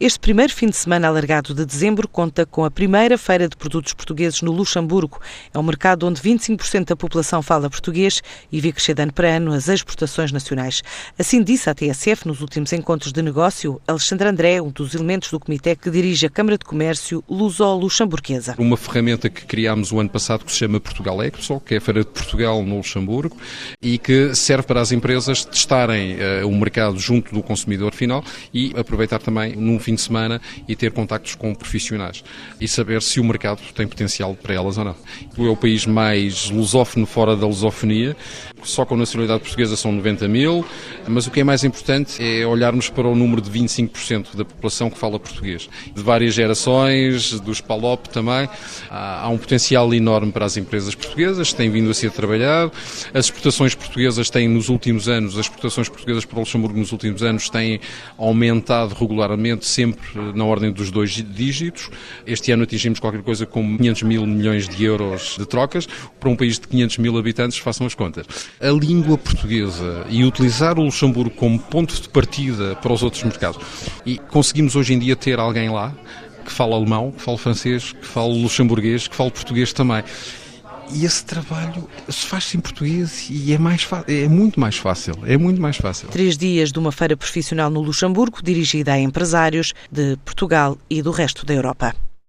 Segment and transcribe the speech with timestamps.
[0.00, 3.94] Este primeiro fim de semana alargado de dezembro conta com a primeira feira de produtos
[3.94, 5.20] portugueses no Luxemburgo.
[5.54, 8.20] É um mercado onde 25% da população fala português
[8.50, 10.82] e vê crescer de ano para ano as exportações nacionais.
[11.16, 15.38] Assim disse a TSF nos últimos encontros de negócio Alexandre André, um dos elementos do
[15.38, 18.56] comitê que dirige a Câmara de Comércio Luso-Luxemburguesa.
[18.58, 21.80] Uma ferramenta que criámos o ano passado que se chama Portugal Expo, que é a
[21.80, 23.36] Feira de Portugal no Luxemburgo
[23.80, 28.72] e que serve para as empresas testarem uh, o mercado junto do consumidor final e
[28.76, 32.24] aproveitar também num fim de semana e ter contactos com profissionais
[32.60, 34.96] e saber se o mercado tem potencial para elas ou não.
[35.38, 38.16] É o país mais lusófono fora da lusofonia,
[38.62, 40.64] só com nacionalidade portuguesa são 90 mil,
[41.06, 44.88] mas o que é mais importante é olharmos para o número de 25% da população
[44.88, 45.68] que fala português.
[45.94, 48.48] De várias gerações, dos PALOP também,
[48.90, 52.72] há um potencial enorme para as empresas portuguesas, têm vindo a ser trabalhado.
[53.12, 57.22] As exportações portuguesas têm nos últimos anos, as exportações portuguesas para o Luxemburgo nos últimos
[57.22, 57.80] anos têm
[58.16, 61.90] aumentado regularmente, sempre na ordem dos dois dígitos.
[62.26, 65.86] Este ano atingimos qualquer coisa como 500 mil milhões de euros de trocas.
[66.20, 68.26] Para um país de 500 mil habitantes, façam as contas.
[68.60, 73.60] A língua portuguesa e utilizar o Luxemburgo como ponto de partida para os outros mercados.
[74.06, 75.92] E conseguimos hoje em dia ter alguém lá
[76.44, 80.04] que fala alemão, que fala francês, que fala luxemburguês, que fala português também.
[80.92, 85.14] E esse trabalho se faz em português e é, mais é muito mais fácil.
[85.24, 86.08] É muito mais fácil.
[86.08, 91.10] Três dias de uma feira profissional no Luxemburgo, dirigida a empresários de Portugal e do
[91.10, 91.94] resto da Europa.